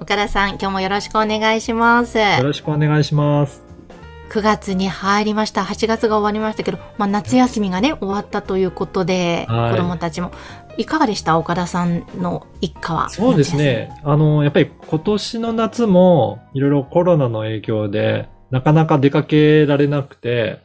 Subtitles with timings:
[0.00, 3.62] 岡田さん今日もよろしくお願いしますよろしくお願いします。
[4.30, 5.62] 9月に入りました。
[5.62, 10.32] 8月が終わりましたけど、まあ、夏休みがね、終わったということで、はい子供たちも。
[10.78, 11.36] いかがでした？
[11.36, 13.10] 岡田さんの一家は。
[13.10, 13.94] そうですね。
[14.02, 20.60] あの、やっぱり今年の夏もいろいろコロナの影響でなかなか出かけられなくて、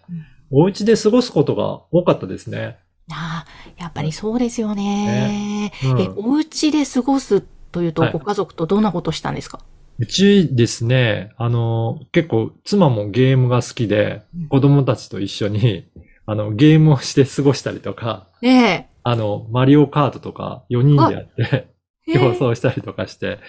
[0.49, 2.77] お家で過ごすことが多かったですね。
[3.12, 5.73] ああ、やっぱりそうですよね。
[5.84, 9.59] うんえ、お家で過ごすというと、はいご家族とどんなことしたんですか？
[9.99, 15.87] うちですね、あの、結構妻もゲームが好きでうん、子供たちと一緒に、
[16.27, 21.68] あの、ゲームをして過ごしたりとか、ねあの、マリオカートとか4人でやって、
[22.07, 22.13] え。
[22.13, 23.40] 競え争したりとかして、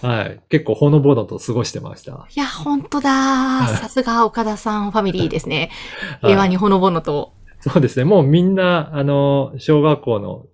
[0.00, 0.40] はい。
[0.48, 2.12] 結構ほのぼのと過ごしてました。
[2.34, 3.64] いや、本当だ。
[3.64, 5.70] いさすが岡田さんファミリーですね。
[6.22, 7.32] はい平和にほのぼのと。
[7.68, 8.04] そうですね。
[8.04, 10.46] もうみんな、あの、小学校の、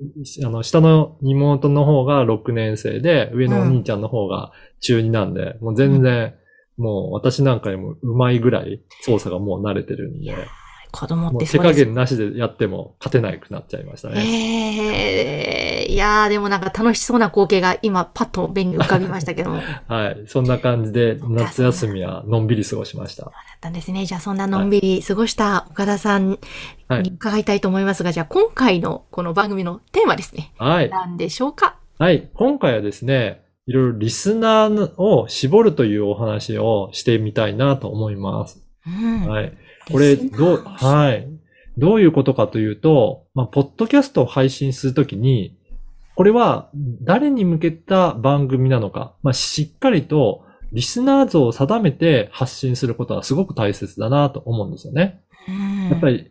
[0.47, 6.35] あの、下の妹の方が6年生で、上のお兄ちゃんの方が中2なんで、もう全然、
[6.79, 10.35] もう私なんかにも上手いぐらい操作がもう慣れてるんで、
[10.93, 14.21] 子供っもう手加減なしでやっても勝てなくなっちゃいましたね。
[14.25, 19.57] ええいやーでもなんか楽しそうな光景が今パッと目に浮かびましたけども。
[19.57, 20.25] だ っはい。
[20.27, 23.33] そんな感じで夏休みはのんびり過ごしました。
[23.61, 24.05] たんですね。
[24.07, 26.39] じゃあそんなのんびり過ごした岡田さん
[26.89, 30.53] はいに伺いたいと思いますが、じゃあ今回のこの番組のテーマですね。
[30.59, 30.91] はい。
[30.91, 31.77] 何でしょうか？
[31.99, 32.29] はい。
[32.35, 38.63] 今回はですね、いろいろリスナーを絞るというお話をしてみたいなと思います。
[38.87, 39.29] うん。
[39.29, 39.53] はい。
[39.91, 41.29] これ、どう、はい。
[41.79, 45.57] どういうことかというと、まあ、ポッドキャストを配信するときに、
[46.15, 46.69] これは
[47.01, 55.23] 誰に向けた番組なのか、まあ、しっかりとリスナー像を定めて発信することはすごく大切だなと思うんですよね。
[55.49, 56.31] うんやっぱり、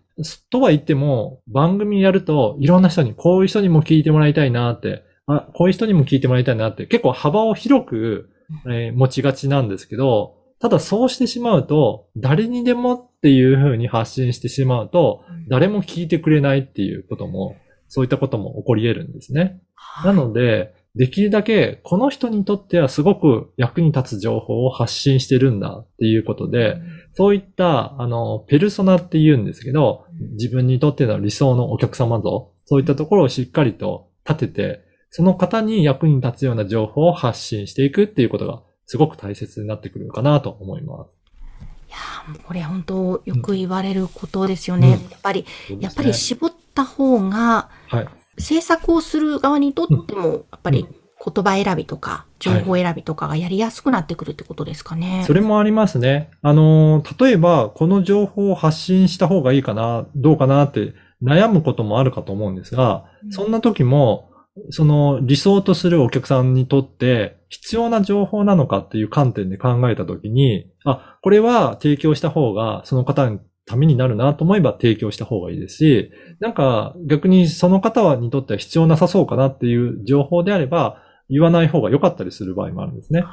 [0.50, 8.30] とは言っても、番組やると、いろんな人に、こういう人にも聞いてもらいたいなって、あ、こういう人にも聞いてもらいたいなって、結構幅を広く、
[8.66, 17.56] えー持ちがちなんですけど、ただそうしてしまうと、誰にでもっていう風に発信してしまうと、誰も聞いてくれないっていうことも、
[17.88, 19.60] そういったことも起こり得るんですね。
[20.06, 26.78] なので、できるだけこの人にとってはすごく役に立つ情報を発信してるんだっていうことで、
[27.14, 34.80] そういった、あの、ペルソナって言うんですけど、自分にとっての理想のお客様像、そういったところをしっかりと立てて、
[35.10, 38.62] その方に役に立つような情報を発信していくっていうことが
[38.92, 41.08] すごく大切になってくるのかなと思います。
[41.88, 45.00] いやこれ本当よく言われることですよね。
[45.02, 48.08] うんやっぱり、ねやっぱり絞った方が、はい。
[48.38, 55.24] 制作をする側にとっても、やっぱり言葉選びとか、情報選びとかがやりやすくなってくるってことですかね。
[55.26, 56.30] それもありますね。
[56.42, 64.31] あの、例えば、この情報を発信した方がいいかな、どうかなって悩むこともあるかと思うんですが、うんそんな時も、
[64.70, 83.24] その理想とするお客さんにとって必要な情報なのかっていう観点で考えた時に、あ、これは提供した方がその方のためになるなと思えば提供した方がいいですし、なんか逆にその方にとっては必要なさそうかなっていう情報であれば言わない方が良かったりする場合もあるんですね。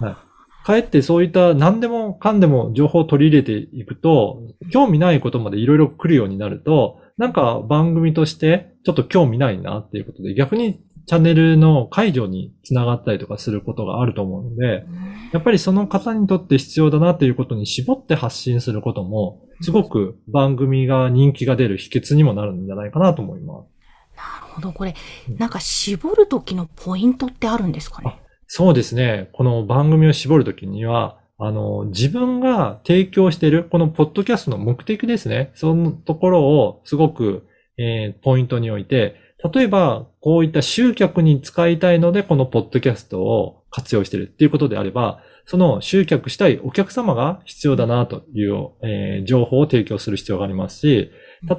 [0.00, 0.16] はい。
[0.64, 4.40] かえってそういった何でもかんでも情報を取り入れていくと、
[4.72, 14.84] 興味ないことまでいろいろ来るようになると、なんか番組としてちょっと興味ないなっていうことで、逆にチャンネルの解除につながったりとかすることがあると思うので、
[15.32, 24.16] やっぱりその方にとって必要だなっていうことに絞って発信することも、すごく番組が人気が出る秘訣にもなるんじゃないかなと思います。
[24.16, 24.72] なるほど。
[24.72, 24.94] これ
[25.28, 28.18] うん、なんか絞る時のポイントってあるんですかね？
[28.46, 29.30] そうですね。
[29.34, 35.50] この番組を絞るときには、あの、自分が提供している、このポッドキャストの目的ですね。
[35.54, 39.16] そのところをすごく、えーポイントにおいて、
[39.52, 51.10] 例えば、こういった集客に使いたいので、このポッドキャストを活用しているっていうことであれば、その集客したいお客様が必要だなという、えー情報を提供する必要がありますし、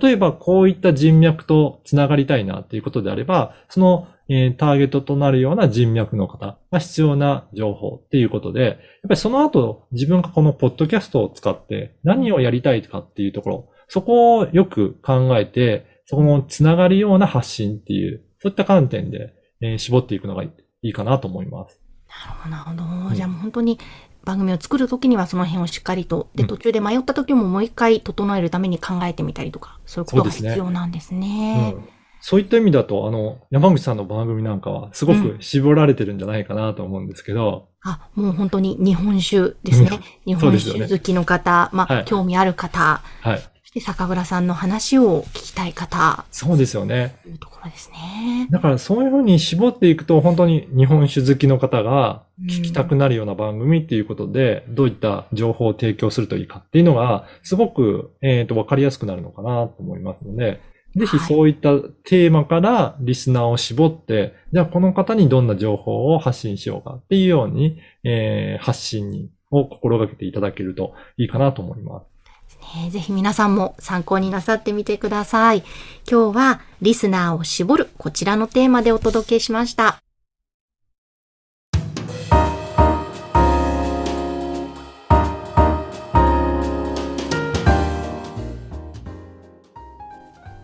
[0.01, 19.33] 例えばこういった人脈とつながりたいなっていうことであれば、その、ターゲットとなるような人脈の方が必要な情報っていうことで、やっぱりその後自分がこのポッドキャストを使って何をやりたいかっていうところ、そこをよく考えて、そこのつながるような発信っていう、そういった観点で、
[19.77, 21.84] 絞っていくのがいいかなと思います。
[22.50, 23.15] なるほど。
[23.15, 23.79] じゃあもう本当に
[24.23, 26.50] 番組を作るときにはその辺をしっかりと、で、うん。
[26.50, 30.50] 途中で迷った時ももう一回整えるために考えてみたりとか、そういうことがそうですね。
[30.50, 31.69] 必要なんですうね。
[31.71, 31.88] ん。
[32.21, 40.00] そういった意味だと、あの、山口さんの番組なんかは、すごく絞られてるんじゃないかなと思うんですけど、あ、もう本当に日本酒ですね。
[40.25, 42.06] 日本酒好きの方、まあ、はい。
[42.06, 43.54] 興味ある方、はい。
[43.75, 47.18] そして酒蔵さんの話を聞きたい方、そうですよね。
[47.24, 48.48] というところですね。
[48.50, 60.62] だからそういうふうに絞っていくと、本当に日本酒好きの方が聞きたくなるような番組っていうことで、どういった情報を提供するといいかっていうのが、すごく、えっ、と、わかりやすくなるのかなと思いますので、
[60.95, 61.72] ぜひはいそういった
[62.06, 72.14] テーマからリスナーを絞って、じゃあこの方にどんな情報を発信しようかっていうように、えー発信にを心がけていただけるといいかなと思います。
[72.73, 75.63] ねぜひ皆さんも参考になさってみてください。
[76.09, 80.00] 今日はリスナーを絞るこちらのテーマでお届けしました。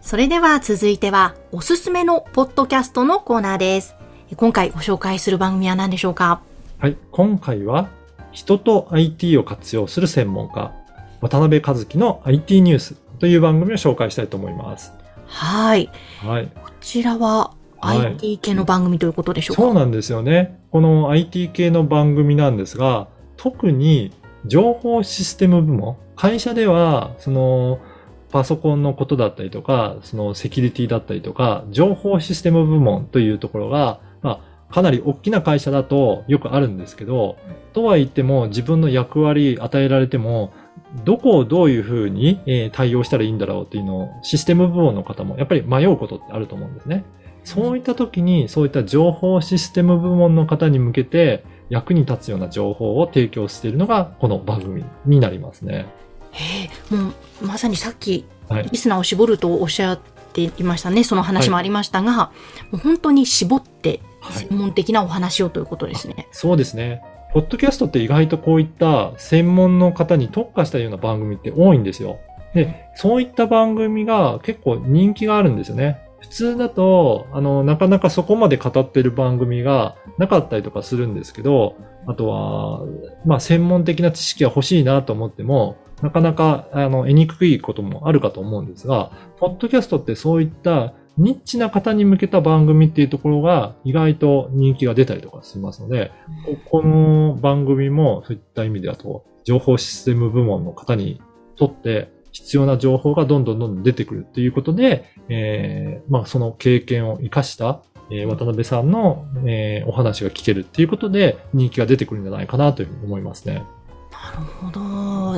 [0.02, 3.96] それでは続いてはおすすめのポッドキャストのコーナーです。
[4.36, 6.42] 今回ご紹介する番組は何でしょうか？
[6.80, 6.98] はい。
[7.12, 7.90] 今回は、
[8.34, 10.74] 人と IT を活用する専門家、
[11.22, 14.94] 渡辺和樹の IT ニュースという番組を紹介したいと思います。
[15.26, 15.90] はい。
[16.24, 16.48] はい。
[16.48, 20.60] こちらははい IT 系の番組ということでしょうか、そうなんですよね。
[20.72, 23.08] この IT 系の番組なんですが、
[23.38, 24.12] 特に
[24.46, 27.80] 情報システム部門、会社では、その、
[28.32, 37.38] パソコンのことだったりとか、そのセキュリティだったりとか、情報システム部門というところが、まあ、かなり大きな会社だとよくあるんですけど、
[37.74, 40.54] とは言っても自分の役割与えられても、
[41.06, 47.04] どこをどういうふうにえー対応したらいいんだろうっていうのをシステム部門の方もやっぱり迷うことってあると思うんですね。
[47.44, 55.88] そういった時にそういった情報システム部門の方に向けて役に立つような情報を提供しているのがこの番組になりますね。
[56.32, 57.10] へえ、も
[57.42, 58.70] うまさにさっきはい。
[58.70, 60.00] リスナーを絞るとおっしゃっ
[60.34, 61.04] ていましたね。
[61.04, 62.32] その話もありましたが、
[62.72, 66.28] もう本当に絞ってはい専門的なお話をということですね。
[66.32, 67.02] そうですね。
[67.34, 72.20] ポッドキャストって意外とこういった専門の方に特化したような番組って多いんですよ。
[72.54, 76.02] で、そういった番組が結構人気があるんですよね。
[76.20, 82.82] 普通だと、あの、なかなかそこまで語ってる番組がなかったりとかするんですけど、あとは、
[83.26, 96.12] まあ、専門的な知識が欲しいなと思っても、なかなか、あの、得にくいこともあるかと思うんですが、ポッドキャストってそういったニッチな方に向けた番組っていうところが意外と人気が出たりとかしますので、
[96.70, 101.22] この番組もそういった意味でだと、情報システム部門の方に
[101.56, 113.64] とって必要な情報がどんどんどんどん出てくるっていうことで、えーまあその経験を活かした、えー渡辺さんの、えーお話が聞けるっていうことで人気が出てくるんじゃないかなというふうに思いますね。
[114.12, 114.80] なるほど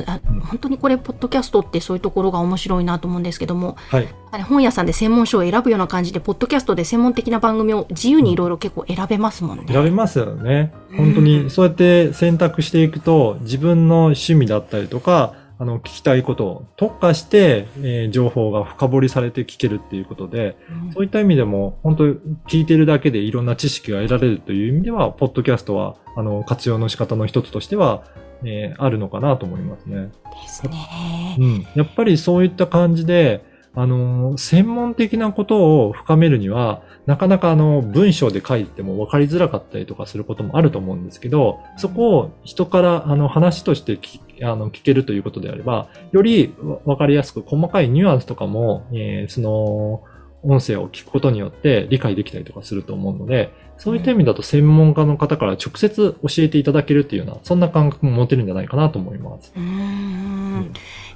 [0.06, 0.20] あ。
[0.48, 4.08] 本当にこれ、ポッドキャストってそういうところが面白いなと思うんですけども、はい。
[4.42, 9.64] 本屋さんで専門書を選ぶような感じで、ポッドキャストで専門的な番組を自由にいろいろ結構選べますもんね。
[9.68, 10.72] 選べますよね。
[10.90, 22.04] うん本当にそうやって選択していくと自分の趣味だったりとか、あの、聞きたいことを特化して、えー情報が深掘りされて聞けるっていうことで、うんそういった意味でも、本当
[22.48, 28.02] 聞いてるだけでいろんな知識が得られるという意味では、ポッドキャストは、あの、活用の仕方の一つとしては、
[28.44, 30.10] えーあるのかなと思いますね。
[30.42, 31.44] ですねう。
[31.44, 31.66] ん。
[31.74, 50.02] やっぱりそういった感じで、あのー専門的なことを深めるには、なかなかあの、文章で書いても分かりづらかったりとかすることもあると思うんですけど、そこを人からあの話として聞あの聞けるということであれば、よりわ分かりやすく細かいニュアンスとかも、えーその、
[50.44, 59.52] 音声を聞くことによって理解できたりとかすると思うので、そういった意味だと専門家の方から直接教えていただけるっていうような、そんな感覚も持てるんじゃないかなと思います。
[59.56, 60.72] うーん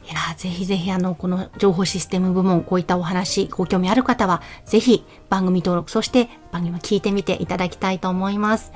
[0.08, 8.72] いや、ぜひぜひ、あの、この情報システム部門、こういったお話、ご興味ある方は、ぜひ番組登録、そして番組を聞いてみていただきたいと思います。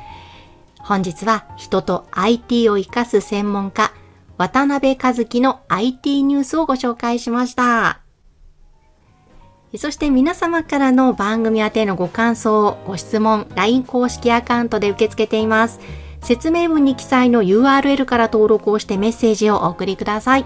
[0.78, 3.92] 本日は、人と IT を活かす専門家、
[4.36, 8.01] 渡辺和樹の IT ニュースをご紹介しました。
[9.76, 15.80] そして皆様からの番組宛てのご感想、ご質問、LINE 公式アカウントで受け付けています。
[16.20, 20.44] 説明文に記載の URL から登録をしてメッセージをお送りください。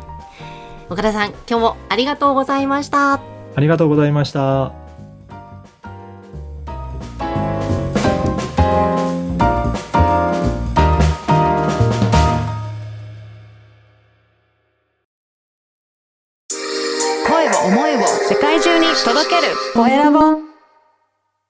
[0.89, 3.15] 岡田さん、今日もありがとうございました。
[3.15, 3.21] あ
[3.59, 4.86] りがとうございました。